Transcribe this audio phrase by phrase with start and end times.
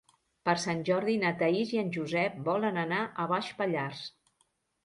[0.47, 4.05] Per Sant Jordi na Thaís i en Josep volen anar a Baix Pallars.